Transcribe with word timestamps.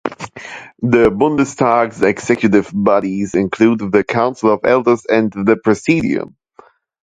The 0.81 1.11
Bundestag's 1.11 2.01
executive 2.01 2.71
bodies 2.73 3.35
include 3.35 3.91
the 3.91 4.03
Council 4.03 4.51
of 4.51 4.61
Elders 4.63 5.05
and 5.07 5.31
the 5.31 5.57
Presidium. 5.63 6.37